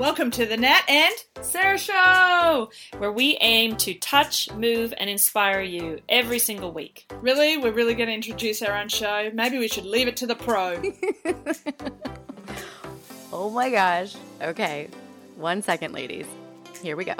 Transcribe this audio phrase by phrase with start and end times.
[0.00, 5.60] Welcome to the Nat and Sarah Show, where we aim to touch, move, and inspire
[5.60, 7.04] you every single week.
[7.20, 7.58] Really?
[7.58, 9.30] We're really going to introduce our own show?
[9.34, 10.80] Maybe we should leave it to the pro.
[13.30, 14.16] oh my gosh.
[14.40, 14.88] Okay,
[15.36, 16.24] one second, ladies.
[16.82, 17.16] Here we go.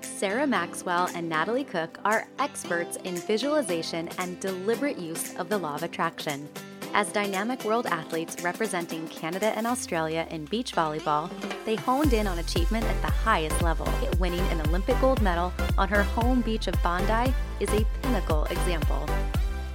[0.00, 5.74] Sarah Maxwell and Natalie Cook are experts in visualization and deliberate use of the law
[5.74, 6.48] of attraction.
[6.96, 11.28] As dynamic world athletes representing Canada and Australia in beach volleyball,
[11.64, 13.88] they honed in on achievement at the highest level.
[14.20, 19.08] Winning an Olympic gold medal on her home beach of Bondi is a pinnacle example.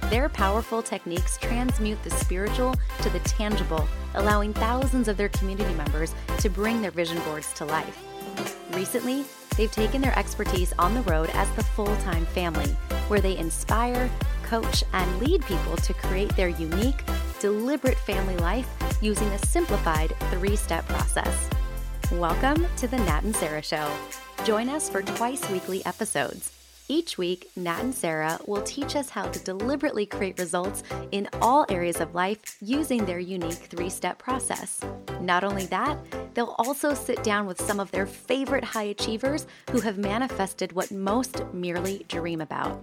[0.08, 6.14] Their powerful techniques transmute the spiritual to the tangible, allowing thousands of their community members
[6.38, 8.02] to bring their vision boards to life.
[8.72, 9.26] Recently,
[9.58, 12.70] they've taken their expertise on the road as the full time family,
[13.08, 14.08] where they inspire,
[14.50, 17.04] coach, and lead people to create their unique,
[17.38, 18.68] deliberate family life
[19.00, 21.48] using a simplified three step process.
[22.12, 23.88] Welcome to the Nat and Sarah Show.
[24.44, 26.59] Join us for twice weekly episodes.
[26.90, 31.64] Each week, Nat and Sarah will teach us how to deliberately create results in all
[31.68, 34.80] areas of life using their unique three step process.
[35.20, 35.96] Not only that,
[36.34, 40.90] they'll also sit down with some of their favorite high achievers who have manifested what
[40.90, 42.82] most merely dream about.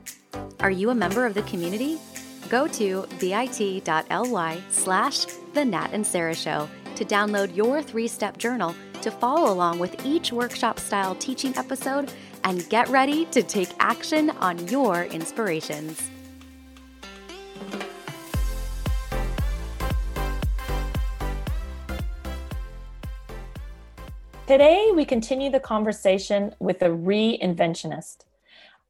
[0.61, 1.99] Are you a member of the community?
[2.47, 8.73] Go to bit.ly slash the Nat and Sarah Show to download your three step journal
[9.01, 12.11] to follow along with each workshop style teaching episode
[12.47, 16.09] and get ready to take action on your inspirations.
[24.47, 28.19] Today, we continue the conversation with the reinventionist.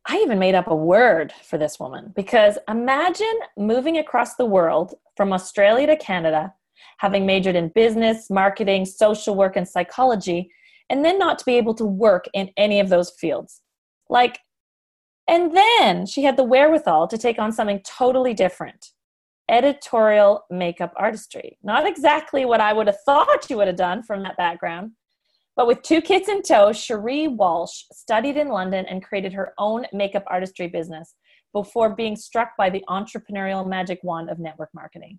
[0.06, 4.94] I even made up a word for this woman because imagine moving across the world
[5.16, 6.54] from Australia to Canada,
[7.00, 10.52] having majored in business, marketing, social work, and psychology,
[10.90, 13.62] and then not to be able to work in any of those fields.
[14.10, 14.40] Like,
[15.28, 18.92] and then she had the wherewithal to take on something totally different
[19.50, 21.58] editorial makeup artistry.
[21.64, 24.92] Not exactly what I would have thought she would have done from that background.
[25.56, 29.86] But with two kids in tow, Cherie Walsh studied in London and created her own
[29.92, 31.16] makeup artistry business
[31.54, 35.18] before being struck by the entrepreneurial magic wand of network marketing.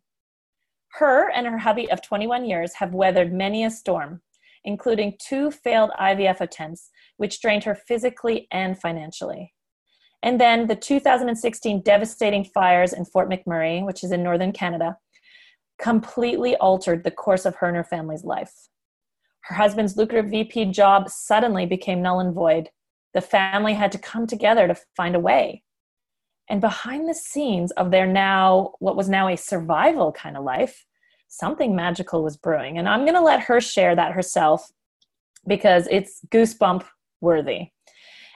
[0.93, 4.23] Her and her hubby of 21 years have weathered many a storm,
[4.65, 9.53] including two failed IVF attempts, which drained her physically and financially.
[10.23, 14.97] And then the 2016 devastating fires in Fort McMurray, which is in northern Canada,
[15.81, 18.53] completely altered the course of her and her family's life.
[19.43, 22.71] Her husband's lucrative VP job suddenly became null and void.
[23.15, 25.63] The family had to come together to find a way.
[26.51, 30.85] And behind the scenes of their now, what was now a survival kind of life,
[31.29, 32.79] something magical was brewing.
[32.79, 34.71] And I'm going to let her share that herself
[35.47, 36.85] because it's goosebump
[37.21, 37.69] worthy.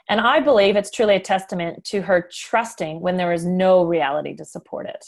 [0.09, 4.35] And I believe it's truly a testament to her trusting when there is no reality
[4.37, 5.05] to support it.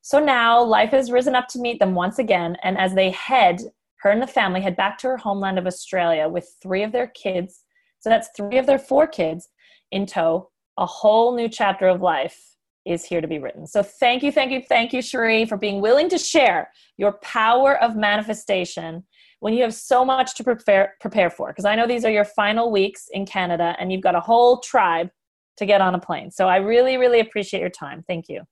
[0.00, 2.56] So now life has risen up to meet them once again.
[2.62, 3.60] And as they head,
[4.00, 7.08] her and the family head back to her homeland of Australia with three of their
[7.08, 7.64] kids.
[7.98, 9.48] So that's three of their four kids
[9.90, 10.50] in tow.
[10.78, 12.55] A whole new chapter of life
[12.86, 13.66] is here to be written.
[13.66, 17.76] So thank you, thank you, thank you, Cherie, for being willing to share your power
[17.82, 19.04] of manifestation
[19.40, 21.48] when you have so much to prepare prepare for.
[21.48, 24.60] Because I know these are your final weeks in Canada and you've got a whole
[24.60, 25.10] tribe
[25.56, 26.30] to get on a plane.
[26.30, 28.04] So I really, really appreciate your time.
[28.06, 28.42] Thank you.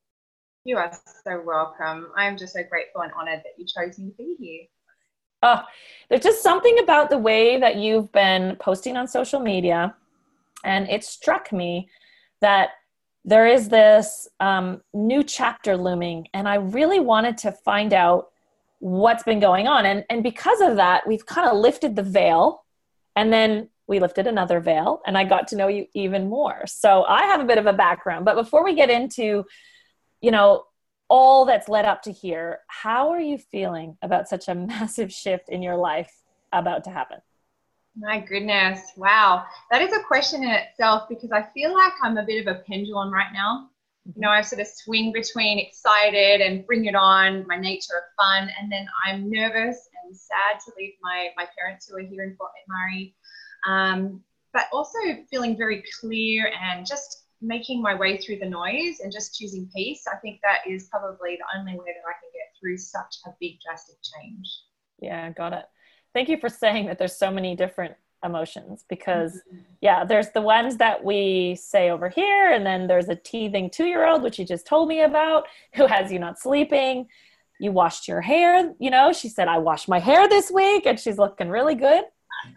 [0.65, 0.91] You are
[1.25, 2.09] so welcome.
[2.16, 4.62] I'm just so grateful and honored that you chose me to be here.
[5.43, 5.62] Oh,
[6.09, 9.95] there's just something about the way that you've been posting on social media,
[10.65, 11.87] and it struck me
[12.41, 12.71] that
[13.24, 18.30] there is this um, new chapter looming, and I really wanted to find out
[18.80, 19.86] what's been going on.
[19.86, 22.64] And, and because of that, we've kind of lifted the veil,
[23.16, 26.66] and then we lifted another veil, and I got to know you even more.
[26.66, 28.24] So I have a bit of a background.
[28.24, 29.44] But before we get into,
[30.20, 30.64] you know,
[31.08, 35.48] all that's led up to here, how are you feeling about such a massive shift
[35.48, 36.12] in your life
[36.53, 37.18] about to happen?
[37.96, 38.92] My goodness.
[38.96, 39.44] Wow.
[39.70, 42.60] That is a question in itself because I feel like I'm a bit of a
[42.60, 43.70] pendulum right now.
[44.04, 48.04] You know, I sort of swing between excited and bring it on, my nature of
[48.18, 52.24] fun, and then I'm nervous and sad to leave my, my parents who are here
[52.24, 53.14] in Fort McMurray.
[53.66, 54.98] Um, but also
[55.30, 60.04] feeling very clear and just making my way through the noise and just choosing peace.
[60.12, 63.30] I think that is probably the only way that I can get through such a
[63.41, 64.46] big drastic change.
[65.00, 65.64] Yeah, got it
[66.15, 67.95] thank you for saying that there's so many different
[68.25, 69.59] emotions because mm-hmm.
[69.83, 74.22] yeah there's the ones that we say over here and then there's a teething two-year-old
[74.22, 77.07] which you just told me about who has you not sleeping
[77.61, 80.99] you washed your hair you know she said i washed my hair this week and
[80.99, 82.05] she's looking really good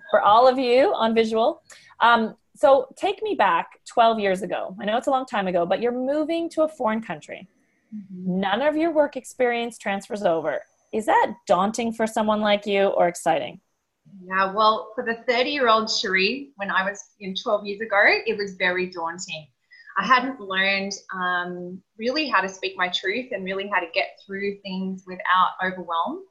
[0.09, 1.61] for all of you on visual.
[1.99, 4.75] Um, so take me back 12 years ago.
[4.79, 7.47] I know it's a long time ago, but you're moving to a foreign country.
[7.95, 8.39] Mm-hmm.
[8.39, 10.61] None of your work experience transfers over.
[10.93, 13.59] Is that daunting for someone like you or exciting?
[14.23, 18.01] Yeah, well, for the 30 year old Cherie, when I was in 12 years ago,
[18.25, 19.47] it was very daunting.
[19.97, 24.19] I hadn't learned um, really how to speak my truth and really how to get
[24.25, 26.21] through things without overwhelm.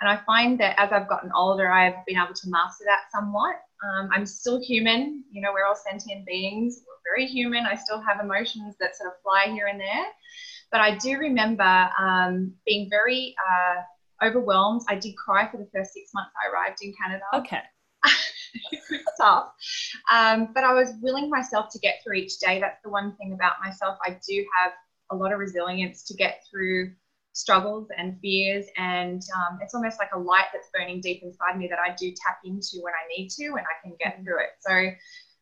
[0.00, 3.56] And I find that as I've gotten older, I've been able to master that somewhat.
[3.84, 7.66] Um, I'm still human, you know, we're all sentient beings, we're very human.
[7.66, 10.06] I still have emotions that sort of fly here and there.
[10.70, 13.82] But I do remember um, being very uh,
[14.22, 14.82] overwhelmed.
[14.88, 17.24] I did cry for the first six months I arrived in Canada.
[17.34, 17.60] Okay.
[18.72, 19.52] it was tough.
[20.10, 22.60] Um, but I was willing myself to get through each day.
[22.60, 23.98] That's the one thing about myself.
[24.04, 24.72] I do have
[25.10, 26.92] a lot of resilience to get through
[27.32, 28.66] struggles and fears.
[28.76, 32.10] And um, it's almost like a light that's burning deep inside me that I do
[32.10, 34.50] tap into when I need to and I can get through it.
[34.60, 34.90] So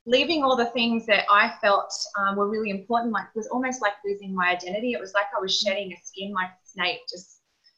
[0.07, 3.83] leaving all the things that I felt um, were really important, like it was almost
[3.83, 4.93] like losing my identity.
[4.93, 7.36] It was like I was shedding a skin like a snake, just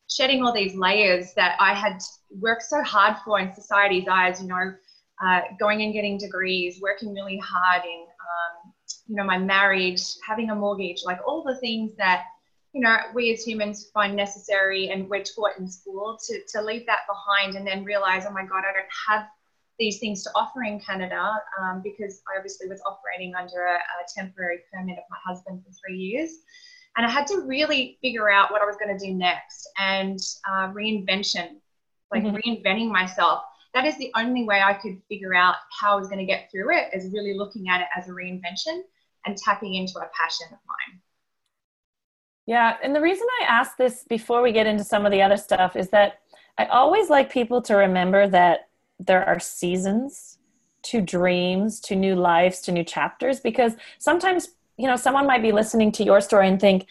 [0.09, 2.01] shedding all these layers that I had
[2.31, 4.75] worked so hard for in society's eyes, you know,
[5.25, 8.73] uh, going and getting degrees, working really hard in, um,
[9.07, 12.25] you know, my marriage, having a mortgage, like all the things that,
[12.73, 16.87] you know, we as humans find necessary and we're taught in school to, to leave
[16.87, 19.27] that behind and then realize, oh my God, I don't have
[19.79, 24.07] these things to offer in Canada um, because I obviously was operating under a, a
[24.15, 26.31] temporary permit of my husband for three years.
[26.97, 30.19] And I had to really figure out what I was going to do next and
[30.49, 31.57] uh, reinvention,
[32.13, 32.37] like mm-hmm.
[32.37, 33.43] reinventing myself.
[33.75, 36.51] That is the only way I could figure out how I was going to get
[36.51, 38.81] through it, is really looking at it as a reinvention
[39.27, 41.01] and tapping into a passion of mine.
[42.47, 45.37] Yeah, and the reason I ask this before we get into some of the other
[45.37, 46.21] stuff is that
[46.57, 48.69] I always like people to remember that
[48.99, 50.39] there are seasons
[50.85, 54.49] to dreams, to new lives, to new chapters, because sometimes
[54.79, 56.87] you know, someone might be listening to your story and think,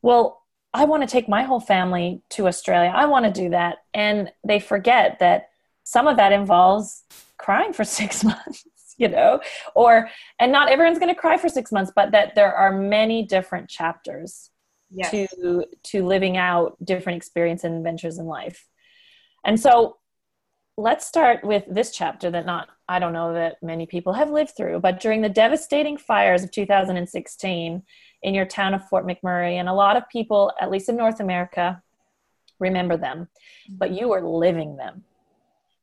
[0.00, 0.42] well,
[0.72, 2.92] I want to take my whole family to Australia.
[2.94, 3.78] I want to do that.
[3.92, 5.50] And they forget that
[5.84, 7.02] some of that involves
[7.36, 8.64] crying for six months,
[8.96, 9.40] you know,
[9.74, 10.08] or,
[10.38, 13.68] and not everyone's going to cry for six months, but that there are many different
[13.68, 14.50] chapters
[14.90, 15.10] yes.
[15.10, 18.66] to, to living out different experience and adventures in life.
[19.44, 19.98] And so
[20.76, 24.52] let's start with this chapter that not I don't know that many people have lived
[24.54, 27.82] through, but during the devastating fires of 2016
[28.22, 31.18] in your town of Fort McMurray, and a lot of people, at least in North
[31.18, 31.82] America,
[32.60, 33.28] remember them,
[33.70, 35.04] but you were living them.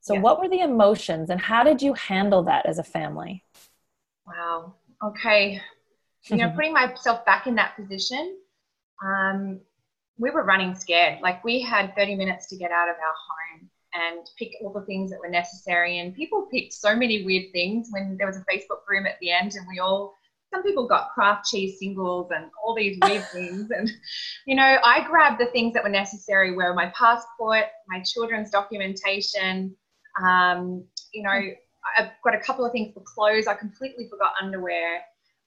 [0.01, 0.19] So, yeah.
[0.19, 3.43] what were the emotions, and how did you handle that as a family?
[4.27, 4.75] Wow.
[5.03, 5.59] Okay.
[6.27, 8.37] You know, putting myself back in that position,
[9.03, 9.61] um,
[10.19, 11.21] we were running scared.
[11.23, 13.58] Like we had 30 minutes to get out of our home
[13.93, 15.99] and pick all the things that were necessary.
[15.99, 19.31] And people picked so many weird things when there was a Facebook room at the
[19.31, 20.13] end, and we all
[20.51, 23.69] some people got Kraft cheese singles and all these weird things.
[23.71, 23.89] And,
[24.45, 29.75] you know, I grabbed the things that were necessary were my passport, my children's documentation.
[30.23, 31.39] Um, you know,
[31.97, 33.47] I've got a couple of things for clothes.
[33.47, 35.01] I completely forgot underwear.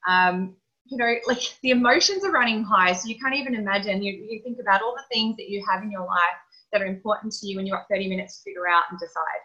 [0.09, 0.56] Um,
[0.87, 2.93] you know, like the emotions are running high.
[2.93, 4.02] So you can't even imagine.
[4.02, 6.38] You, you think about all the things that you have in your life
[6.73, 9.43] that are important to you and you've got 30 minutes to figure out and decide.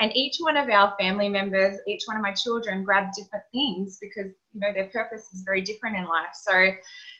[0.00, 3.98] And each one of our family members, each one of my children grabbed different things
[4.00, 6.34] because, you know, their purpose is very different in life.
[6.34, 6.72] So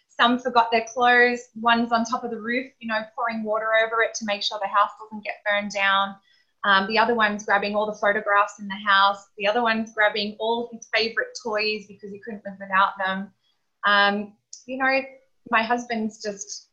[0.09, 4.03] some forgot their clothes, one's on top of the roof, you know, pouring water over
[4.03, 6.17] it to make sure the house doesn't get burned down.
[6.65, 9.27] Um, the other one's grabbing all the photographs in the house.
[9.37, 13.31] The other one's grabbing all his favorite toys because he couldn't live without them.
[13.87, 14.35] Um,
[14.67, 15.01] you know,
[15.51, 16.69] my husband's just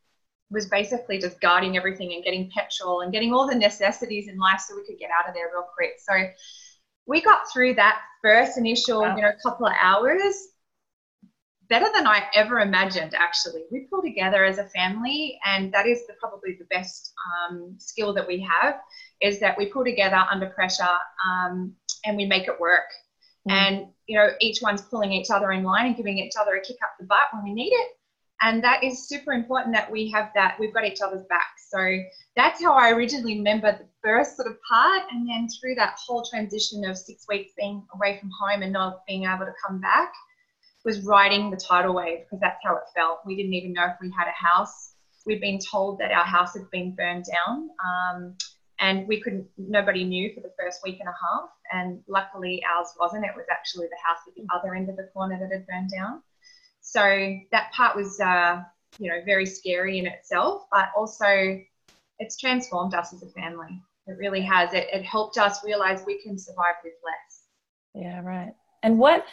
[0.50, 4.60] was basically just guarding everything and getting petrol and getting all the necessities in life
[4.60, 5.94] so we could get out of there real quick.
[5.98, 6.30] So
[7.06, 9.16] we got through that first initial, wow.
[9.16, 10.50] you know, couple of hours
[11.72, 13.64] better than I ever imagined, actually.
[13.72, 18.14] We pull together as a family, and that is the, probably the best um, skill
[18.14, 18.76] that we have
[19.22, 20.84] is that we pull together under pressure
[21.26, 21.74] um,
[22.06, 22.90] and we make it work.
[23.48, 23.52] Mm.
[23.52, 26.62] And, you know, each one's pulling each other in line and giving each other a
[26.62, 27.88] kick up the butt when we need it.
[28.44, 31.54] And that is super important that we have that we've got each other's back.
[31.70, 32.00] So
[32.36, 35.04] that's how i originally remember the first sort of part.
[35.12, 39.06] And then through that whole transition of six weeks being away from home and not
[39.08, 40.12] being able to come back
[40.84, 43.20] was riding the tidal wave because that's how it felt.
[43.26, 44.96] We didn't even know if we had a house.
[45.28, 47.70] We'd been told that our house had been burned down.
[47.86, 48.36] Um,
[48.82, 52.88] and we couldn't nobody knew for the first week and a half and luckily ours
[53.00, 55.66] wasn't it was actually the house at the other end of the corner that had
[55.68, 56.22] burned down
[56.82, 58.64] so that part was, uh,
[59.00, 61.60] you know, very scary in itself, but also
[62.20, 63.82] it's transformed us as a family.
[64.08, 64.74] It really has.
[64.74, 67.44] It, it helped us realize we can survive with less.
[67.94, 68.54] Yeah, right.
[68.84, 69.26] And what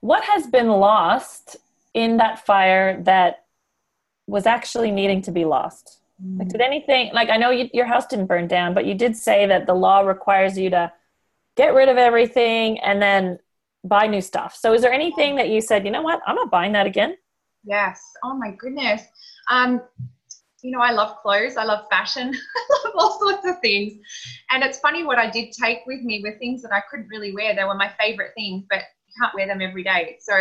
[0.00, 1.56] what has been lost
[1.92, 3.44] in that fire that
[4.26, 5.98] was actually needing to be lost?
[6.24, 6.38] Mm.
[6.38, 9.16] Like, did anything like I know you, your house didn't burn down, but you did
[9.16, 10.92] say that the law requires you to
[11.56, 13.38] get rid of everything and then
[13.84, 14.54] buy new stuff.
[14.54, 17.16] So, is there anything that you said, you know what, I'm not buying that again?
[17.64, 18.00] Yes.
[18.24, 19.02] Oh my goodness.
[19.48, 19.80] Um,
[20.62, 23.94] you know, I love clothes, I love fashion, I love all sorts of things.
[24.50, 27.34] And it's funny what I did take with me were things that I couldn't really
[27.34, 27.54] wear.
[27.54, 30.18] They were my favorite things, but you can't wear them every day.
[30.20, 30.34] So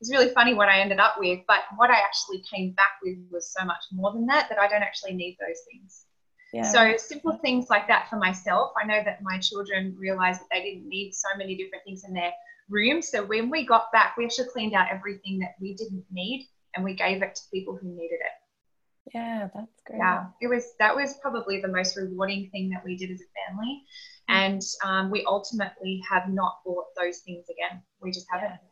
[0.00, 1.40] it's really funny what I ended up with.
[1.46, 4.68] But what I actually came back with was so much more than that that I
[4.68, 6.04] don't actually need those things.
[6.52, 6.62] Yeah.
[6.62, 8.72] So simple things like that for myself.
[8.80, 12.14] I know that my children realized that they didn't need so many different things in
[12.14, 12.32] their
[12.70, 13.02] room.
[13.02, 16.84] So when we got back, we actually cleaned out everything that we didn't need and
[16.84, 19.12] we gave it to people who needed it.
[19.14, 19.98] Yeah, that's great.
[19.98, 23.50] Yeah, it was that was probably the most rewarding thing that we did as a
[23.50, 23.82] family,
[24.28, 24.34] mm-hmm.
[24.34, 27.82] and um, we ultimately have not bought those things again.
[28.02, 28.50] We just haven't.
[28.50, 28.67] Yeah.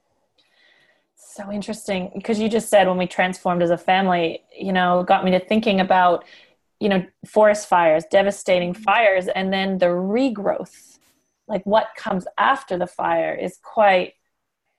[1.29, 5.25] So interesting because you just said when we transformed as a family, you know, got
[5.25, 6.25] me to thinking about,
[6.81, 8.83] you know, forest fires, devastating mm-hmm.
[8.83, 10.99] fires, and then the regrowth,
[11.47, 14.15] like what comes after the fire is quite,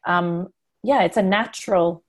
[0.06, 0.48] um,
[0.84, 2.04] yeah, it's a natural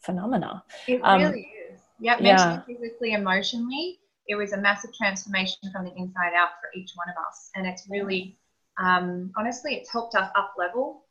[0.00, 0.62] phenomena.
[0.86, 1.80] It um, really is.
[2.00, 2.60] Yep, mentally, yeah.
[2.66, 3.98] physically, emotionally.
[4.28, 7.50] It was a massive transformation from the inside out for each one of us.
[7.56, 8.38] And it's really,
[8.78, 11.01] um, honestly, it's helped us up level.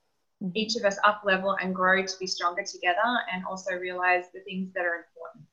[0.56, 2.98] Each of us up level and grow to be stronger together
[3.34, 5.46] and also realize the things that are important.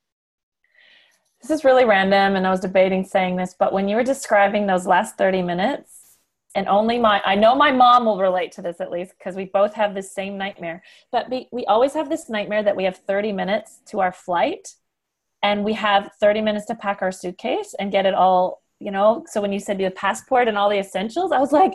[1.41, 4.67] This is really random, and I was debating saying this, but when you were describing
[4.67, 5.99] those last 30 minutes,
[6.55, 9.45] and only my i know my mom will relate to this at least because we
[9.45, 10.81] both have this same nightmare
[11.11, 14.75] but we, we always have this nightmare that we have 30 minutes to our flight
[15.43, 19.23] and we have 30 minutes to pack our suitcase and get it all you know
[19.27, 21.73] so when you said the passport and all the essentials i was like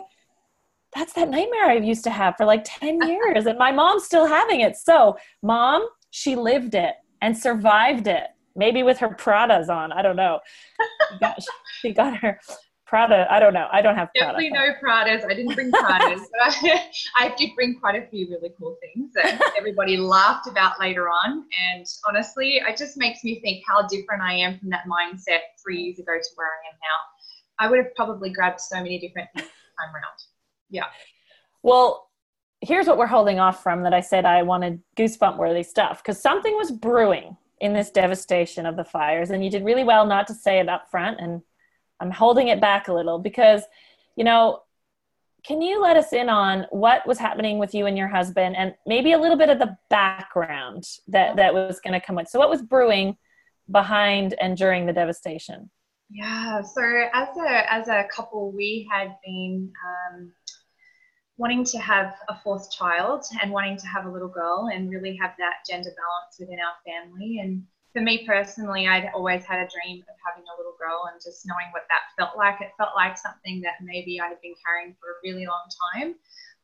[0.95, 4.25] that's that nightmare i used to have for like 10 years and my mom's still
[4.25, 9.91] having it so mom she lived it and survived it maybe with her pradas on
[9.91, 10.39] i don't know
[11.11, 11.43] she got,
[11.81, 12.39] she got her
[12.87, 13.67] Prada, I don't know.
[13.71, 14.33] I don't have Prada.
[14.33, 15.25] Definitely no Pradas.
[15.25, 19.11] I didn't bring Pradas, but I, I did bring quite a few really cool things
[19.15, 21.45] that everybody laughed about later on.
[21.73, 25.81] And honestly, it just makes me think how different I am from that mindset three
[25.81, 27.65] years ago to where I am now.
[27.65, 30.34] I would have probably grabbed so many different things time around.
[30.69, 30.85] Yeah.
[31.63, 32.09] Well,
[32.61, 36.21] here's what we're holding off from that I said I wanted goosebump worthy stuff because
[36.21, 40.27] something was brewing in this devastation of the fires, and you did really well not
[40.27, 41.41] to say it up front and
[41.99, 43.63] I'm holding it back a little because,
[44.15, 44.61] you know,
[45.45, 48.73] can you let us in on what was happening with you and your husband and
[48.85, 52.39] maybe a little bit of the background that that was going to come with so
[52.39, 53.15] what was brewing
[53.69, 55.69] behind and during the devastation
[56.09, 56.81] yeah so
[57.13, 60.31] as a as a couple we had been um,
[61.37, 65.17] wanting to have a fourth child and wanting to have a little girl and really
[65.21, 67.63] have that gender balance within our family and
[67.95, 71.47] for me personally, I'd always had a dream of having a little girl and just
[71.47, 72.59] knowing what that felt like.
[72.59, 75.63] It felt like something that maybe I had been carrying for a really long
[75.95, 76.15] time.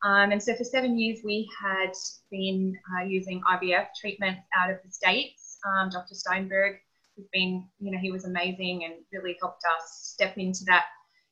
[0.04, 1.94] Um, and so for seven years, we had
[2.32, 5.58] been uh, using IVF treatments out of the States.
[5.66, 6.16] Um, Dr.
[6.16, 6.76] Steinberg
[7.16, 10.84] has been, you know, he was amazing and really helped us step into that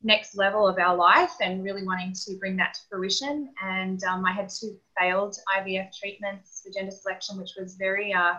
[0.02, 3.50] next level of our life and really wanting to bring that to fruition.
[3.62, 8.36] And um, I had two failed IVF treatments for gender selection, which was very uh,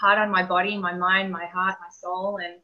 [0.00, 2.60] hard on my body, my mind, my heart, my soul, and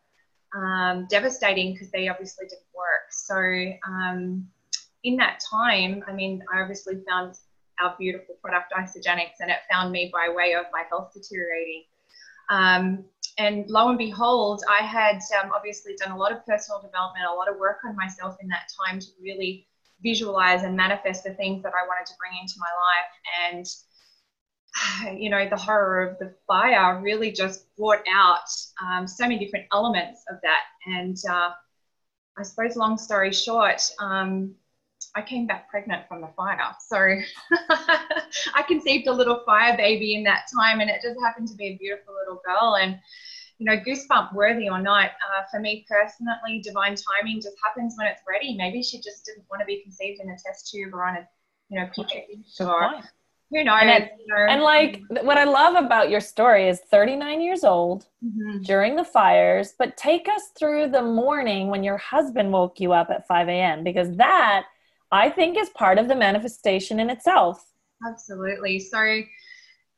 [0.55, 3.07] um, devastating because they obviously didn't work.
[3.11, 3.37] So
[3.89, 4.49] um,
[5.05, 7.37] in that time, I mean, I obviously found
[7.81, 11.85] our beautiful product Isagenix and it found me by way of my health deteriorating.
[12.51, 13.05] Um,
[13.39, 17.35] and lo and behold, I had um, obviously done a lot of personal development, a
[17.35, 19.67] lot of work on myself in that time to really
[20.03, 23.65] visualize and manifest the things that I wanted to bring into my life.
[25.05, 28.49] And you know, the horror of the fire really just brought out
[28.83, 30.63] um, so many different elements of that.
[30.87, 31.51] And uh,
[32.39, 34.55] I suppose, long story short, um,
[35.17, 36.59] I came back pregnant from the fire.
[36.81, 36.97] So
[38.55, 41.69] I conceived a little fire baby in that time, and it just happened to be
[41.69, 42.77] a beautiful little girl.
[42.77, 42.99] And
[43.59, 48.07] you know, goosebump worthy or not, uh, for me personally, divine timing just happens when
[48.07, 48.57] it's ready.
[48.57, 51.29] Maybe she just didn't want to be conceived in a test tube or on a,
[51.69, 53.03] you know, petri dish or
[53.51, 53.81] who knows?
[53.83, 54.09] And,
[54.49, 58.63] and, like what I love about your story is 39 years old mm-hmm.
[58.63, 63.11] during the fires, but take us through the morning when your husband woke you up
[63.11, 63.83] at 5 a.m.
[63.83, 64.67] because that
[65.13, 67.65] I think is part of the manifestation in itself.
[68.07, 68.79] Absolutely.
[68.79, 69.23] So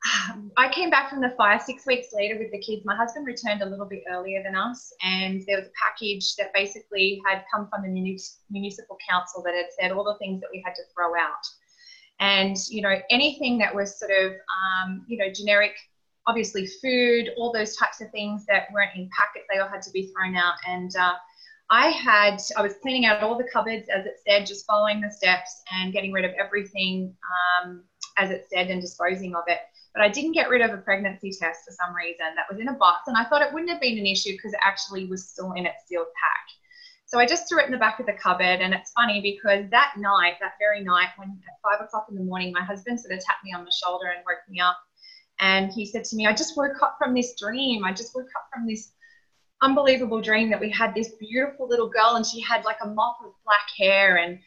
[0.57, 2.83] I came back from the fire six weeks later with the kids.
[2.85, 6.53] My husband returned a little bit earlier than us, and there was a package that
[6.53, 8.17] basically had come from the
[8.49, 11.45] municipal council that had said all the things that we had to throw out.
[12.19, 15.73] And, you know, anything that was sort of, um, you know, generic,
[16.27, 19.91] obviously food, all those types of things that weren't in packets, they all had to
[19.91, 20.53] be thrown out.
[20.67, 21.13] And uh,
[21.69, 25.09] I had, I was cleaning out all the cupboards, as it said, just following the
[25.09, 27.15] steps and getting rid of everything
[27.65, 27.83] um,
[28.17, 29.59] as it said and disposing of it
[29.93, 32.67] but I didn't get rid of a pregnancy test for some reason that was in
[32.67, 33.03] a box.
[33.07, 35.65] And I thought it wouldn't have been an issue because it actually was still in
[35.65, 36.45] its sealed pack.
[37.05, 38.59] So I just threw it in the back of the cupboard.
[38.59, 42.23] And it's funny because that night, that very night, when at five o'clock in the
[42.23, 44.77] morning, my husband sort of tapped me on the shoulder and woke me up.
[45.39, 47.83] And he said to me, I just woke up from this dream.
[47.83, 48.93] I just woke up from this
[49.63, 53.17] unbelievable dream that we had this beautiful little girl and she had like a mop
[53.25, 54.37] of black hair and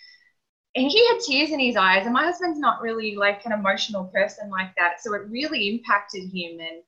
[0.76, 4.04] and he had tears in his eyes and my husband's not really like an emotional
[4.04, 6.82] person like that so it really impacted him and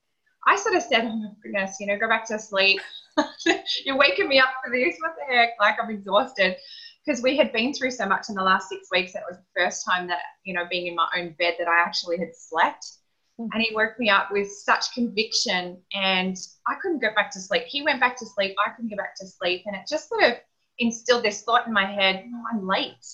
[0.46, 2.80] i sort of said oh my goodness you know go back to sleep.
[3.84, 5.50] You're waking me up for this what the heck?
[5.58, 6.56] Like i'm exhausted.
[7.04, 9.60] Because we had been through so much in the last six weeks that was the
[9.60, 12.97] first time that you know being in my own bed that i actually had slept
[13.38, 13.48] mm-hmm.
[13.52, 17.64] and he woke me up with such conviction and i couldn't go back to sleep
[17.66, 20.24] he went back to sleep i couldn't go back to sleep and it just sort
[20.24, 20.34] of
[20.78, 23.04] instilled this thought in my head oh, i'm late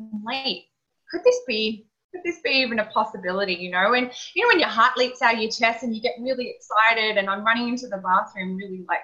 [0.00, 0.66] I'm late.
[1.10, 1.86] Could this be?
[2.12, 3.54] Could this be even a possibility?
[3.54, 6.02] You know, and you know when your heart leaps out of your chest and you
[6.02, 9.00] get really excited, and I'm running into the bathroom, really like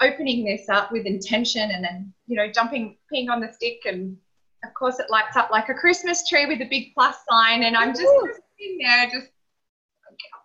[0.00, 4.16] opening this up with intention, and then you know jumping, peeing on the stick, and
[4.64, 7.76] of course it lights up like a Christmas tree with a big plus sign, and
[7.76, 9.28] I'm just sitting there, just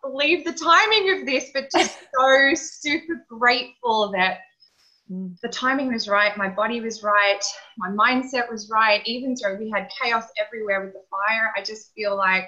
[0.02, 4.40] believe the timing of this, but just so super grateful that
[5.12, 5.38] Mm.
[5.42, 7.44] the timing was right, my body was right,
[7.78, 9.02] my mindset was right.
[9.06, 12.48] Even though we had chaos everywhere with the fire, I just feel like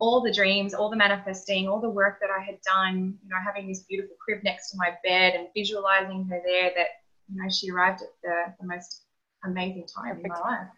[0.00, 3.36] all the dreams, all the manifesting, all the work that I had done, you know,
[3.44, 6.88] having this beautiful crib next to my bed and visualizing her there, that,
[7.28, 9.02] you know, she arrived at the, the most
[9.44, 10.24] amazing time Perfect.
[10.24, 10.68] in my life.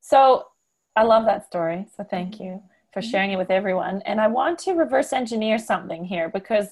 [0.00, 0.46] So
[0.94, 1.86] I love that story.
[1.96, 3.10] So thank you for mm-hmm.
[3.10, 4.02] sharing it with everyone.
[4.06, 6.68] And I want to reverse engineer something here because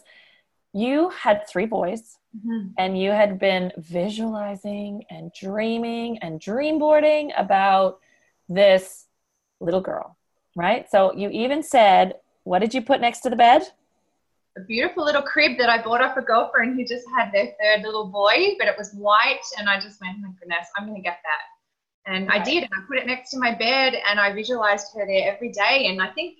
[0.73, 2.69] you had three boys mm-hmm.
[2.79, 7.99] and you had been visualizing and dreaming and dreamboarding about
[8.49, 9.07] this
[9.61, 10.17] little girl,
[10.55, 10.91] right?
[10.91, 13.63] So you even said, what did you put next to the bed?
[14.57, 17.83] A beautiful little crib that I bought off a girlfriend who just had their third
[17.83, 19.45] little boy, but it was white.
[19.59, 21.56] And I just went, oh my goodness, I'm going to get that.
[22.07, 22.31] And.
[22.31, 22.65] I did.
[22.65, 25.87] And I put it next to my bed and I visualized her there every day.
[25.89, 26.39] And I think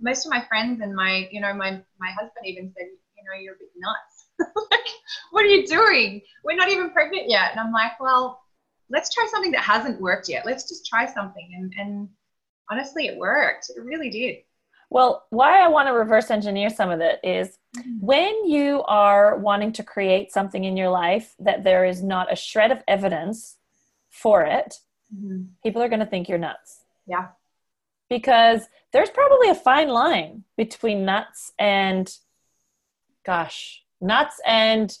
[0.00, 3.40] most of my friends and my, you know, my, my husband even said, you know,
[3.40, 4.14] you're a bit nuts
[4.70, 4.86] like,
[5.30, 6.20] what are you doing?
[6.44, 7.52] We're not even pregnant yet.
[7.52, 8.42] And I'm like, well,
[8.90, 10.46] let's try something that hasn't worked yet.
[10.46, 11.50] Let's just try something.
[11.56, 12.08] And, and
[12.70, 13.70] honestly, it worked.
[13.74, 14.38] It really did.
[14.90, 17.98] Well, why I want to reverse engineer some of it is mm-hmm.
[18.00, 22.36] when you are wanting to create something in your life that there is not a
[22.36, 23.56] shred of evidence
[24.10, 24.76] for it,
[25.12, 25.44] mm-hmm.
[25.62, 26.80] people are going to think you're nuts.
[27.06, 27.28] Yeah.
[28.08, 28.62] Because
[28.92, 32.12] there's probably a fine line between nuts and,
[33.24, 34.96] gosh, nuts and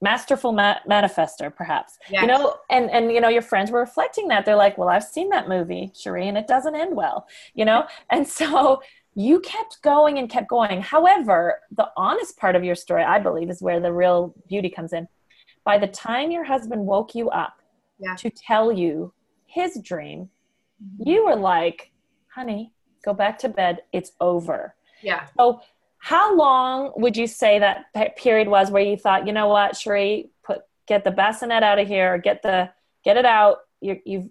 [0.00, 2.22] masterful ma- manifester perhaps yes.
[2.22, 5.02] you know and and you know your friends were reflecting that they're like well i've
[5.02, 8.80] seen that movie cherie and it doesn't end well you know and so
[9.14, 13.50] you kept going and kept going however the honest part of your story i believe
[13.50, 15.08] is where the real beauty comes in
[15.64, 17.60] by the time your husband woke you up
[17.98, 18.14] yeah.
[18.14, 19.12] to tell you
[19.48, 20.28] his dream
[20.82, 21.08] mm-hmm.
[21.08, 21.90] you were like
[22.32, 22.72] honey
[23.04, 25.60] go back to bed it's over yeah so
[25.98, 30.30] how long would you say that period was where you thought, you know what, Cherie,
[30.44, 32.70] put get the bassinet out of here, get the
[33.04, 33.58] get it out.
[33.80, 34.28] You, you've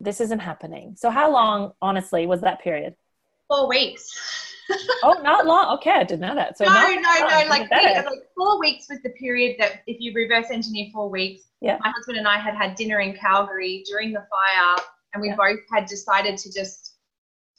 [0.00, 0.94] this isn't happening.
[0.96, 2.94] So how long, honestly, was that period?
[3.48, 4.47] Four weeks.
[5.02, 5.76] Oh, not long.
[5.78, 6.58] Okay, I didn't know that.
[6.58, 7.48] So no, no, no.
[7.48, 11.78] Like, like four weeks was the period that, if you reverse engineer four weeks, yeah.
[11.82, 15.36] my husband and I had had dinner in Calgary during the fire, and we yeah.
[15.36, 16.96] both had decided to just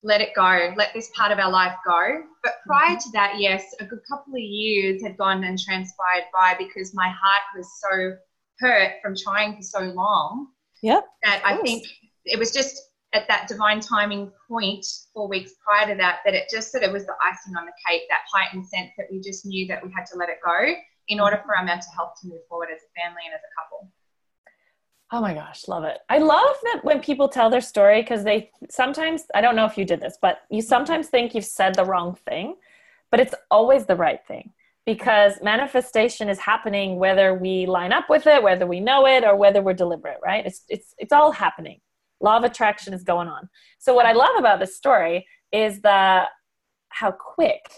[0.03, 2.21] let it go, let this part of our life go.
[2.43, 2.99] But prior mm-hmm.
[2.99, 7.09] to that, yes, a good couple of years had gone and transpired by because my
[7.09, 8.15] heart was so
[8.59, 10.47] hurt from trying for so long.
[10.81, 11.05] Yep.
[11.23, 11.85] That I think
[12.25, 16.43] it was just at that divine timing point four weeks prior to that that it
[16.51, 19.45] just sort of was the icing on the cake, that heightened sense that we just
[19.45, 20.73] knew that we had to let it go
[21.07, 23.53] in order for our mental health to move forward as a family and as a
[23.59, 23.91] couple.
[25.11, 25.97] Oh my gosh, love it.
[26.07, 29.75] I love that when people tell their story because they sometimes, I don't know if
[29.75, 32.57] you did this, but you sometimes think you've said the wrong thing,
[33.09, 34.51] but it's always the right thing
[34.85, 39.35] because manifestation is happening whether we line up with it, whether we know it, or
[39.35, 40.45] whether we're deliberate, right?
[40.45, 41.79] It's, it's, it's all happening.
[42.21, 43.49] Law of attraction is going on.
[43.79, 46.23] So, what I love about this story is the
[46.89, 47.69] how quick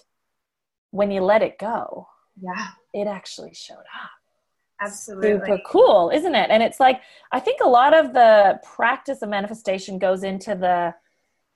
[0.91, 2.08] when you let it go,
[2.41, 4.10] Yeah, it actually showed up.
[4.82, 5.32] absolutely.
[5.32, 6.49] Super cool, isn't it?
[6.49, 7.01] And it's like,
[7.32, 10.93] I think a lot of the practice of manifestation goes into the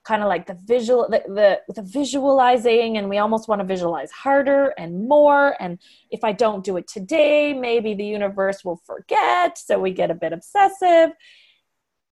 [0.06, 4.12] kind of like the visual the, the the visualizing and we almost want to visualize
[4.12, 5.80] harder and more and
[6.12, 10.14] if i don't do it today maybe the universe will forget so we get a
[10.14, 11.10] bit obsessive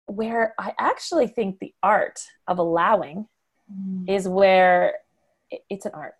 [0.07, 3.27] where i actually think the art of allowing
[3.71, 4.09] Mm.
[4.09, 4.95] is where
[5.49, 6.15] it- it's an art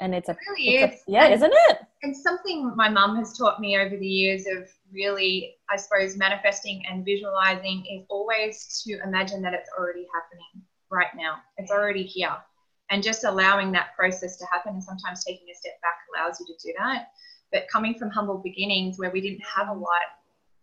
[0.00, 3.16] and it's a, It really it's a- yeah And- isn't it and something my mum
[3.16, 8.82] has taught me over the years of really, I suppose, manifesting and visualizing is always
[8.86, 11.38] to imagine that it's already happening right now.
[11.56, 12.36] It's already here.
[12.90, 16.46] And just allowing that process to happen and sometimes taking a step back allows you
[16.46, 17.08] to do that.
[17.50, 20.06] But coming from humble beginnings where we didn't have a lot,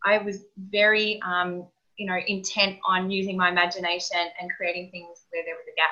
[0.06, 1.68] I was very, um,
[1.98, 5.92] you know, intent on using my imagination and creating things where there was a gap.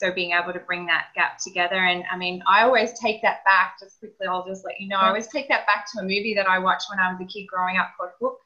[0.00, 1.76] So being able to bring that gap together.
[1.76, 3.74] And i mean i always take that back.
[3.80, 4.96] Just quickly i'll just let you know.
[4.96, 7.26] I always take that back to a movie that i watched when i was a
[7.26, 8.38] kid growing up called hook.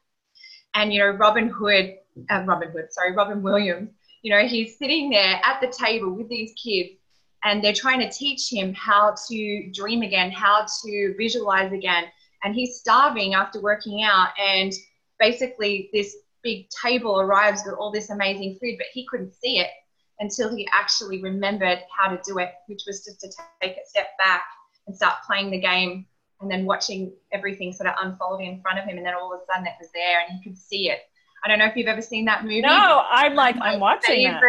[0.73, 1.95] And you know robin hood
[2.29, 3.89] uh, robin hood sorry robin williams
[4.21, 6.97] you know he's sitting there at the table with these kids
[7.45, 12.05] and they're trying to teach him how to dream again how to visualize again.
[12.43, 14.73] And he's starving after working out and
[15.19, 19.71] basically this big table arrives with all this amazing food but he couldn't see it
[20.19, 23.27] until he actually remembered how to do it, which was just to
[23.61, 24.43] take a step back
[24.87, 26.05] and start playing the game
[26.39, 28.97] and then watching everything sort of unfolding in front of him.
[28.97, 30.99] And then all of a sudden it was there and he could see it.
[31.43, 32.61] I don't know if you've ever seen that movie.
[32.61, 34.41] no i'm like i'm watching that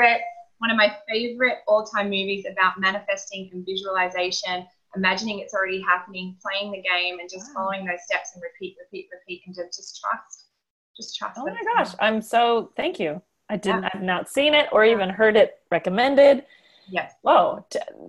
[0.59, 6.73] One of my favorite all-time movies about manifesting and visualization, imagining it's already happening, playing
[6.73, 7.55] the game, and just Wow.
[7.57, 10.46] following those steps and repeat, repeat, repeat, and just, just trust.
[10.97, 11.39] Just trust.
[11.39, 13.21] Oh my gosh, I'm so thank you.
[13.49, 13.91] I didn't Yeah.
[13.95, 16.45] I've not seen it or even heard it recommended.
[16.89, 17.13] Yes.
[17.23, 17.67] Whoa.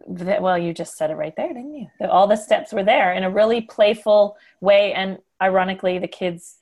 [0.07, 1.87] Well, you just said it right there, didn't you?
[2.09, 6.57] All the steps were there in a really playful way and ironically the kids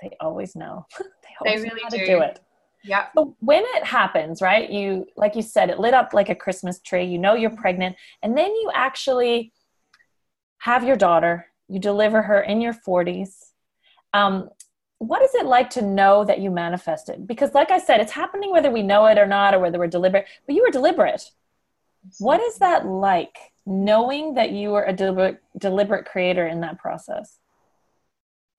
[0.00, 0.86] they always know.
[0.98, 1.04] they
[1.44, 2.06] They always know really how to do.
[2.06, 2.40] do it.
[2.84, 3.06] Yeah.
[3.14, 4.70] But when it happens, right?
[4.70, 7.04] You like you said it lit up like a Christmas tree.
[7.04, 9.52] You know you're pregnant and then you actually
[10.58, 11.46] have your daughter.
[11.68, 13.30] You deliver her in your 40s.
[14.12, 14.50] Um,
[14.98, 17.26] what is it like to know that you manifested?
[17.26, 19.88] Because, like I said, it's happening whether we know it or not, or whether we're
[19.88, 20.26] deliberate.
[20.46, 21.30] But you were deliberate.
[22.18, 27.38] What is that like, knowing that you were a deliberate, deliberate creator in that process?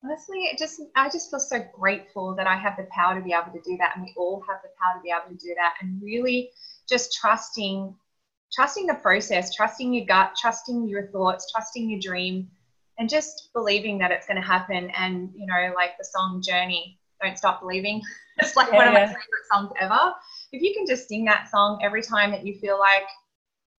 [0.04, 3.34] Honestly, it just I just feel so grateful that I have the power to be
[3.34, 5.56] able to do that, and we all have the power to be able to do
[5.58, 6.52] that, and really
[6.88, 7.96] just trusting,
[8.54, 12.48] trusting the process, trusting your gut, trusting your thoughts, trusting your dream,
[12.98, 14.90] and just believing that it's going to happen.
[14.92, 18.02] And you know, like the song "Journey," "Don't Stop Believing."
[18.40, 20.14] It's like one of my favorite songs ever.
[20.52, 23.08] If you can just sing that song every time that you feel like,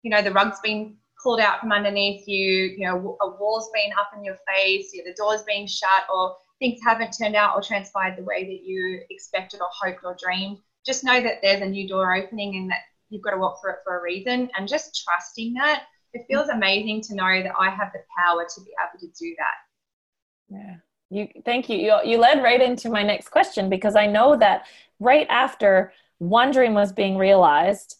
[0.03, 3.93] you know, the rug's been pulled out from underneath you, you know, a wall's been
[3.97, 7.55] up in your face, you know, the door's been shut, or things haven't turned out
[7.55, 11.61] or transpired the way that you expected or hoped or dreamed, just know that there's
[11.61, 14.51] a new door opening and that you've got to walk through it for a reason.
[14.57, 18.61] And just trusting that, it feels amazing to know that I have the power to
[18.62, 20.55] be able to do that.
[20.57, 20.77] Yeah.
[21.11, 21.79] You thank you.
[21.79, 24.66] You you led right into my next question because I know that
[25.01, 27.97] right after one dream was being realized,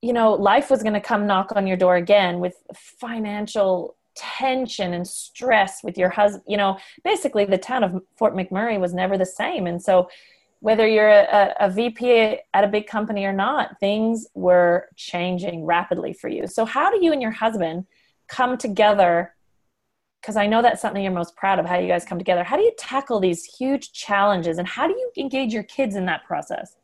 [0.00, 4.94] you know, life was going to come knock on your door again with financial tension
[4.94, 6.44] and stress with your husband.
[6.46, 9.66] You know, basically the town of Fort McMurray was never the same.
[9.66, 10.08] And so
[10.60, 16.12] whether you're a, a VP at a big company or not, things were changing rapidly
[16.12, 16.46] for you.
[16.46, 17.86] So how do you and your husband
[18.28, 19.34] come together
[20.20, 22.42] because I know that's something you're most proud of how you guys come together.
[22.42, 26.06] How do you tackle these huge challenges and how do you engage your kids in
[26.06, 26.76] that process?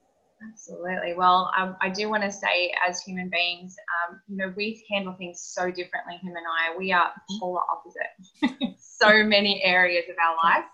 [0.50, 1.14] Absolutely.
[1.16, 3.76] Well, um, I do want to say, as human beings,
[4.08, 6.14] um, you know, we handle things so differently.
[6.22, 7.10] Him and I, we are
[7.40, 8.76] polar opposite.
[8.78, 10.64] so many areas of our life.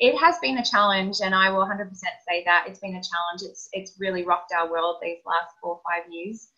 [0.00, 1.90] It has been a challenge, and I will 100%
[2.28, 3.42] say that it's been a challenge.
[3.42, 6.48] It's it's really rocked our world these last four or five years,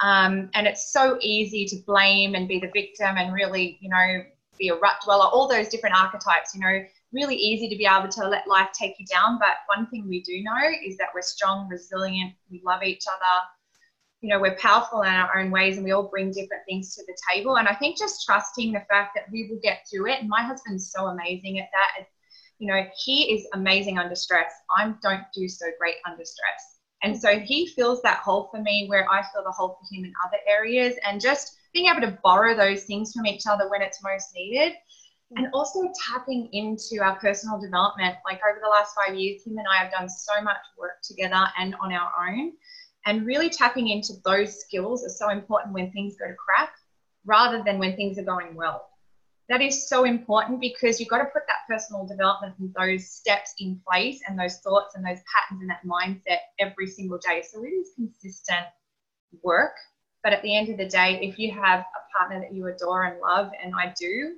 [0.00, 4.24] um, and it's so easy to blame and be the victim, and really, you know,
[4.58, 5.26] be a rut dweller.
[5.26, 8.94] All those different archetypes, you know, really easy to be able to let life take
[8.98, 9.38] you down.
[9.38, 13.46] But one thing we do know is that we're strong, resilient, we love each other.
[14.22, 17.02] You know, we're powerful in our own ways and we all bring different things to
[17.06, 17.58] the table.
[17.58, 20.20] And I think just trusting the fact that we will get through it.
[20.20, 22.06] And my husband's so amazing at that.
[22.58, 24.52] You know, he is amazing under stress.
[24.76, 26.78] I don't do so great under stress.
[27.02, 30.04] And so he fills that hole for me where I fill the hole for him
[30.04, 30.96] in other areas.
[31.06, 34.72] And just being able to borrow those things from each other when it's most needed
[34.72, 35.44] mm-hmm.
[35.44, 38.16] and also tapping into our personal development.
[38.24, 41.44] Like over the last five years, him and I have done so much work together
[41.58, 42.52] and on our own.
[43.04, 46.70] And really tapping into those skills is so important when things go to crap.
[47.26, 48.88] rather than when things are going well.
[49.48, 53.54] That is so important because you've got to put that personal development and those steps
[53.58, 57.42] in place and those thoughts and those patterns and that mindset every single day.
[57.48, 58.66] So it is consistent
[59.42, 59.74] work.
[60.24, 63.04] But at the end of the day, if you have a partner that you adore
[63.04, 64.34] and love, and I do,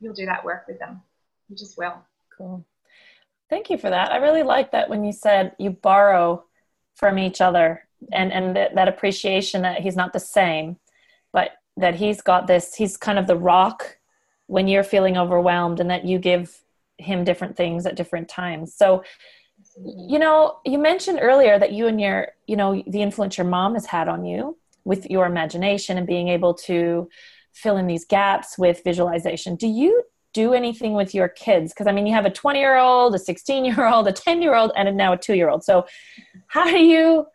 [0.00, 1.00] you'll do that work with them.
[1.48, 1.94] You just will.
[2.36, 2.64] Cool.
[3.48, 4.10] Thank you for that.
[4.10, 6.44] I really like that when you said you borrow
[6.96, 10.78] from each other and and th- that appreciation that he's not the same,
[11.32, 12.74] but that he's got this.
[12.74, 13.98] He's kind of the rock
[14.50, 16.60] when you're feeling overwhelmed, and that you give
[16.98, 18.74] him different things at different times.
[18.74, 19.04] So,
[19.76, 23.74] you know, you mentioned earlier that you and your, you know, the influence your mom
[23.74, 27.08] has had on you with your imagination and being able to
[27.52, 29.54] fill in these gaps with visualization.
[29.54, 31.72] Do you do anything with your kids?
[31.72, 34.42] Because I mean, you have a 20 year old, a 16 year old, a 10
[34.42, 35.62] year old, and now a two year old.
[35.62, 35.86] So,
[36.48, 37.26] how do you?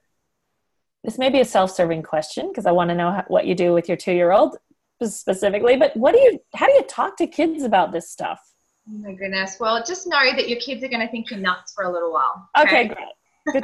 [1.05, 3.71] This may be a self serving question because I want to know what you do
[3.73, 4.57] with your two year old
[5.03, 5.77] specifically.
[5.77, 6.39] But what do you?
[6.55, 8.39] How do you talk to kids about this stuff?
[8.87, 9.57] Oh my goodness.
[9.59, 12.13] Well, just know that your kids are going to think you're nuts for a little
[12.13, 12.49] while.
[12.57, 13.63] Okay, okay great.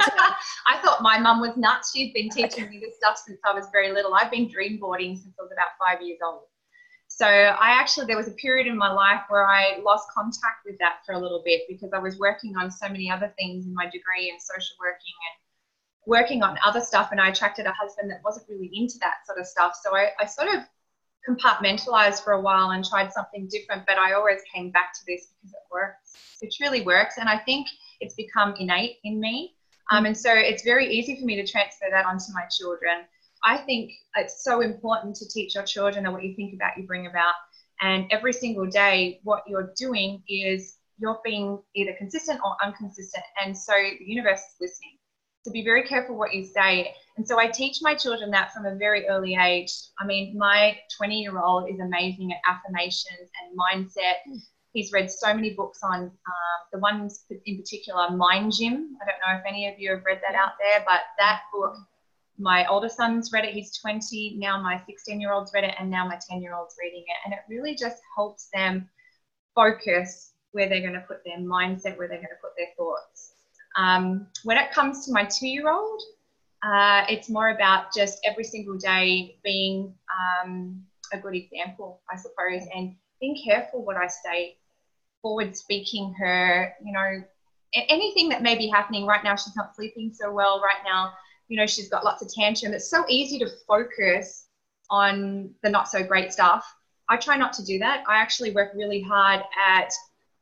[0.66, 1.92] I thought my mum was nuts.
[1.94, 4.14] She's been teaching me this stuff since I was very little.
[4.14, 6.42] I've been dream boarding since I was about five years old.
[7.08, 10.78] So I actually, there was a period in my life where I lost contact with
[10.78, 13.74] that for a little bit because I was working on so many other things in
[13.74, 15.42] my degree and social working and
[16.06, 17.10] working on other stuff.
[17.12, 19.74] And I attracted a husband that wasn't really into that sort of stuff.
[19.82, 20.62] So I, I sort of
[21.28, 25.28] compartmentalized for a while and tried something different, but I always came back to this
[25.28, 26.16] because it works.
[26.40, 27.16] It truly works.
[27.18, 27.68] And I think
[28.00, 29.54] it's become innate in me.
[29.90, 33.04] Um, and so it's very easy for me to transfer that onto my children.
[33.44, 36.86] I think it's so important to teach your children that what you think about, you
[36.86, 37.34] bring about.
[37.80, 43.24] And every single day, what you're doing is you're being either consistent or inconsistent.
[43.44, 44.98] And so the universe is listening.
[45.44, 46.94] So be very careful what you say.
[47.16, 49.72] And so I teach my children that from a very early age.
[50.00, 54.40] I mean, my 20 year old is amazing at affirmations and mindset.
[54.72, 56.10] He's read so many books on um,
[56.72, 58.96] the ones in particular, Mind Gym.
[59.02, 61.76] I don't know if any of you have read that out there, but that book
[62.38, 64.36] my older son's read it, he's 20.
[64.38, 67.16] Now my 16 year old's read it, and now my 10 year old's reading it.
[67.24, 68.88] And it really just helps them
[69.54, 73.32] focus where they're going to put their mindset, where they're going to put their thoughts.
[73.76, 76.02] Um, when it comes to my two year old,
[76.62, 79.94] uh, it's more about just every single day being
[80.44, 84.56] um, a good example, I suppose, and being careful what I say,
[85.20, 87.22] forward speaking her, you know,
[87.74, 89.34] anything that may be happening right now.
[89.36, 91.12] She's not sleeping so well right now
[91.52, 92.72] you know, she's got lots of tantrum.
[92.72, 94.46] It's so easy to focus
[94.88, 96.64] on the not so great stuff.
[97.10, 98.04] I try not to do that.
[98.08, 99.92] I actually work really hard at,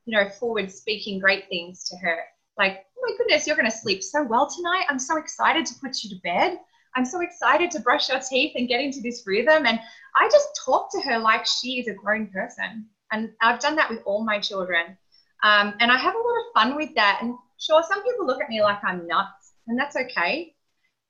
[0.05, 2.19] you know, forward speaking great things to her.
[2.57, 4.85] Like, oh my goodness, you're going to sleep so well tonight.
[4.89, 6.59] I'm so excited to put you to bed.
[6.97, 9.65] I'm so excited to brush your teeth and get into this rhythm.
[9.67, 9.79] And
[10.17, 12.87] I just talk to her like she is a grown person.
[13.13, 14.97] And I've done that with all my children.
[15.43, 17.21] Um, and I have a lot of fun with that.
[17.23, 20.55] And sure, some people look at me like I'm nuts, and that's okay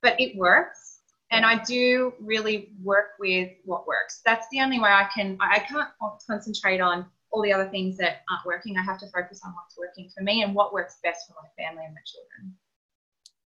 [0.03, 0.99] but it works.
[1.33, 4.21] And I do really work with what works.
[4.25, 5.89] That's the only way I can, I can't
[6.27, 8.77] concentrate on all the other things that aren't working.
[8.77, 11.49] I have to focus on what's working for me and what works best for my
[11.63, 12.55] family and my children.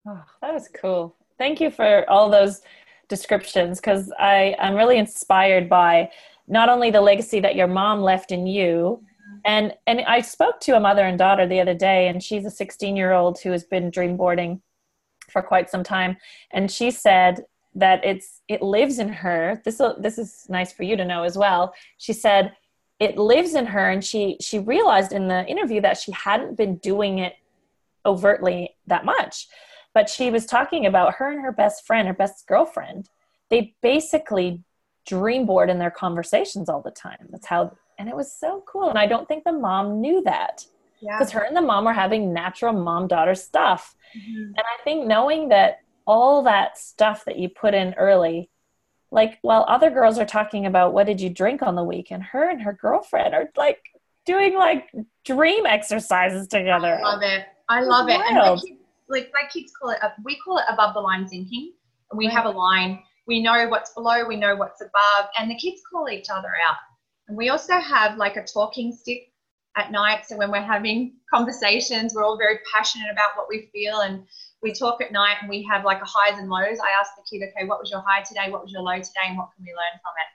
[0.07, 1.15] Oh, that was cool.
[1.38, 2.61] Thank you for all those
[3.07, 6.09] descriptions because I I'm really inspired by
[6.47, 9.03] not only the legacy that your mom left in you,
[9.45, 12.51] and and I spoke to a mother and daughter the other day, and she's a
[12.51, 14.61] 16 year old who has been dream boarding
[15.29, 16.17] for quite some time
[16.51, 20.95] and she said that it's it lives in her this this is nice for you
[20.95, 22.53] to know as well she said
[22.99, 26.77] it lives in her and she she realized in the interview that she hadn't been
[26.77, 27.36] doing it
[28.05, 29.47] overtly that much.
[29.93, 33.10] But she was talking about her and her best friend her best girlfriend.
[33.49, 34.63] They basically
[35.05, 37.27] dream board in their conversations all the time.
[37.29, 38.89] That's how and it was so cool.
[38.89, 40.65] And i don't think the mom knew that.
[41.01, 41.39] Because yeah.
[41.39, 43.95] her and the mom were having natural mom daughter stuff.
[44.15, 44.43] Mm-hmm.
[44.43, 48.49] and i think knowing that all that stuff that you put in early
[49.11, 52.49] like while other girls are talking about what did you drink on the weekend her
[52.49, 53.79] and her girlfriend are like
[54.25, 54.91] doing like
[55.23, 56.99] dream exercises together.
[56.99, 57.45] I love it.
[57.69, 58.19] I love it.
[58.19, 58.65] And my kids,
[59.07, 61.73] like my kids call it uh, we call it above the line thinking.
[62.11, 62.35] And we right.
[62.35, 62.99] have a line.
[63.27, 66.77] We know what's below we know what's above and the kids call each other out.
[67.27, 69.31] And we also have like a talking stick
[69.77, 70.25] at night.
[70.25, 74.25] So when we're having conversations, we're all very passionate about what we feel and
[74.65, 76.80] we talk at night and we have like a highs and lows.
[76.80, 78.49] I ask the kid, okay, what was your high today?
[78.49, 79.30] What was your low today?
[79.30, 80.30] And what can we learn from it?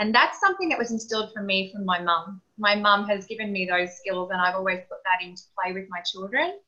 [0.00, 2.42] And that's something that was instilled from me from my mum.
[2.58, 5.88] My mum has given me those skills and I've always put that into play with
[5.88, 6.58] my children.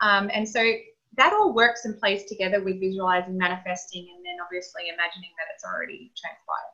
[0.00, 0.62] Um, and so
[1.16, 5.64] that all works and plays together with visualizing, manifesting, and then obviously imagining that it's
[5.64, 6.72] already transpired.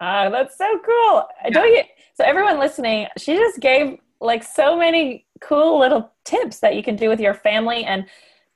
[0.00, 1.26] Ah, that's so cool.
[1.44, 1.50] Yeah.
[1.50, 1.82] Don't you?
[2.14, 6.96] So everyone listening, she just gave like so many cool little tips that you can
[6.96, 8.06] do with your family, and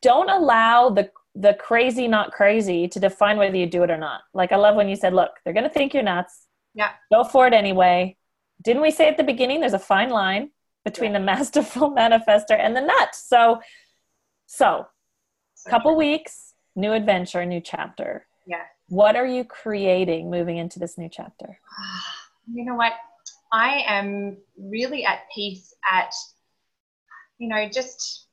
[0.02, 4.20] don't allow the the crazy not crazy to define whether you do it or not.
[4.34, 6.46] Like I love when you said, "Look, they're going to think you're nuts.
[6.74, 6.90] Yeah.
[7.10, 8.16] Go for it anyway."
[8.62, 9.60] Didn't we say at the beginning?
[9.60, 10.50] There's a fine line
[10.84, 13.14] between the masterful manifester and the nut.
[13.14, 13.60] So,
[14.46, 14.86] so
[15.54, 18.26] So couple weeks, new adventure, new chapter.
[18.46, 18.62] Yeah.
[18.88, 21.58] What are you creating moving into this new chapter?
[22.52, 22.92] you know what?
[23.52, 26.14] I am really at peace at,
[27.38, 28.28] you know, just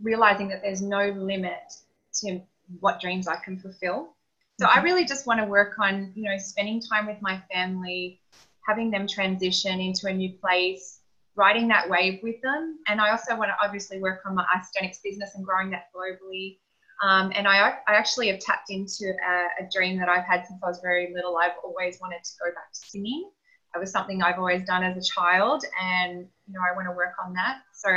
[0.00, 1.74] realizing that there's no limit
[2.20, 2.40] to
[2.80, 4.14] what dreams I can fulfill.
[4.58, 8.20] So I really just want to work on, you know, spending time with my family,
[8.66, 11.00] having them transition into a new place,
[11.34, 12.78] riding that wave with them.
[12.88, 16.58] And I also want to obviously work on my Isagenix business and growing that globally.
[17.02, 20.58] Um, and I, I actually have tapped into a, a dream that I've had since
[20.62, 21.36] I was very little.
[21.36, 23.30] I've always wanted to go back to singing.
[23.76, 26.92] It was something I've always done as a child, and you know I want to
[26.92, 27.58] work on that.
[27.72, 27.90] So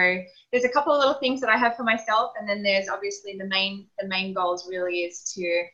[0.51, 3.37] there's a couple of little things that I have for myself, and then there's obviously
[3.37, 5.67] the main the main goals really is to you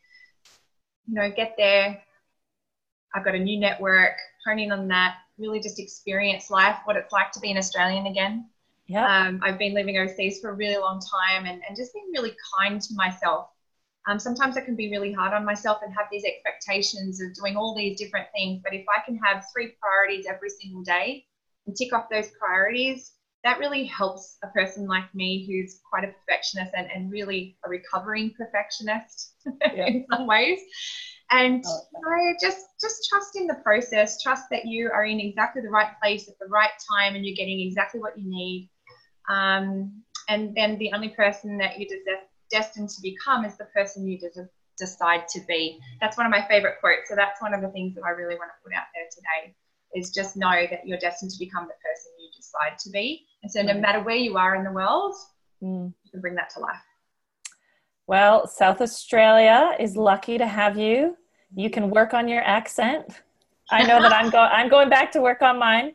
[1.07, 2.01] know get there.
[3.13, 7.13] I've got a new network, hone in on that, really just experience life, what it's
[7.13, 8.49] like to be an Australian again.
[8.87, 9.27] Yeah.
[9.27, 12.35] Um, I've been living overseas for a really long time and, and just being really
[12.59, 13.47] kind to myself.
[14.07, 17.55] Um, sometimes I can be really hard on myself and have these expectations of doing
[17.55, 18.59] all these different things.
[18.63, 21.23] But if I can have three priorities every single day
[21.65, 23.11] and tick off those priorities,
[23.43, 27.69] that really helps a person like me who's quite a perfectionist and, and really a
[27.69, 29.33] recovering perfectionist
[29.71, 29.85] Yeah.
[29.85, 30.59] in some ways.
[31.31, 34.21] And Oh, I just just trust in the process.
[34.21, 37.35] Trust that you are in exactly the right place at the right time, and you're
[37.35, 38.67] getting exactly what you need.
[39.29, 42.21] Um, and then the only person that you des-
[42.57, 45.79] destined to become is the person you des- decide to be.
[46.01, 47.09] That's one of my favorite quotes.
[47.09, 49.55] So that's one of the things that I really want to put out there today.
[49.99, 53.25] Is just know that you're destined to become the person you decide to be.
[53.43, 55.15] And so no matter where you are in the world,
[55.63, 55.93] Mm.
[56.03, 56.85] you can bring that to life.
[58.07, 61.17] Well, South Australia is lucky to have you.
[61.55, 63.05] You can work on your accent.
[63.71, 65.93] I know that I'm going I'm going back to work on mine.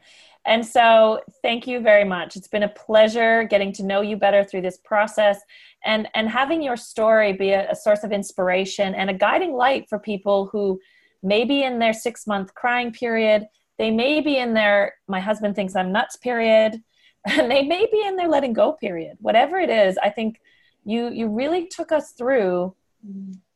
[0.50, 2.34] And so thank you very much.
[2.34, 5.38] It's been a pleasure getting to know you better through this process
[5.84, 9.88] and and having your story be a, a source of inspiration and a guiding light
[9.88, 10.80] for people who
[11.22, 13.46] may be in their 6 month crying period,
[13.78, 16.82] they may be in their my husband thinks I'm nuts period,
[17.26, 19.18] and they may be in their letting go period.
[19.20, 20.40] Whatever it is, I think
[20.84, 22.74] you you really took us through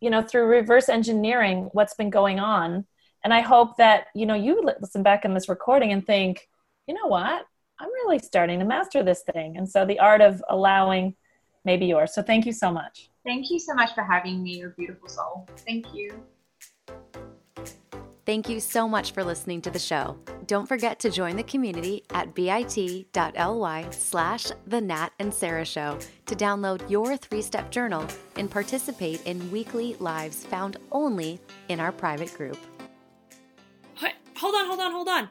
[0.00, 2.86] you know through reverse engineering what's been going on
[3.24, 6.48] and i hope that you know you listen back in this recording and think
[6.86, 7.44] you know what
[7.78, 11.14] i'm really starting to master this thing and so the art of allowing
[11.64, 14.58] may be yours so thank you so much Thank you so much for having me,
[14.58, 15.48] you beautiful soul.
[15.66, 16.22] Thank you.
[18.26, 20.18] Thank you so much for listening to the show.
[20.46, 26.34] Don't forget to join the community at bit.ly slash the Nat and Sarah Show to
[26.34, 32.58] download your three-step journal and participate in weekly lives found only in our private group.
[34.36, 35.30] Hold on, hold on, hold on.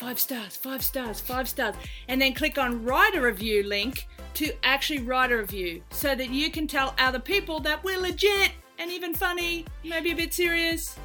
[0.00, 1.74] Five stars, five stars, five stars.
[2.08, 6.30] And then click on write a review link to actually write a review so that
[6.30, 10.96] you can tell other people that we're legit and even funny, maybe a bit serious.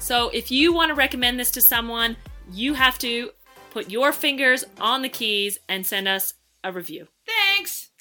[0.00, 2.16] So if you want to recommend this to someone,
[2.50, 3.30] you have to
[3.70, 7.06] put your fingers on the keys and send us a review.
[7.24, 7.91] Thanks!